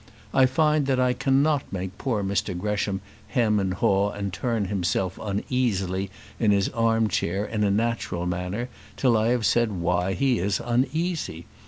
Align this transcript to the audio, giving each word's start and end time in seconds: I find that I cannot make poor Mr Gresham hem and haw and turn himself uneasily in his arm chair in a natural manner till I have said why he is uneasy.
I 0.33 0.47
find 0.47 0.87
that 0.87 0.99
I 0.99 1.13
cannot 1.13 1.71
make 1.71 1.95
poor 1.99 2.23
Mr 2.23 2.57
Gresham 2.57 3.01
hem 3.27 3.59
and 3.59 3.75
haw 3.75 4.09
and 4.09 4.33
turn 4.33 4.65
himself 4.65 5.19
uneasily 5.21 6.09
in 6.39 6.49
his 6.49 6.69
arm 6.69 7.07
chair 7.07 7.45
in 7.45 7.63
a 7.63 7.69
natural 7.69 8.25
manner 8.25 8.67
till 8.97 9.15
I 9.15 9.27
have 9.27 9.45
said 9.45 9.73
why 9.73 10.13
he 10.13 10.39
is 10.39 10.59
uneasy. 10.59 11.45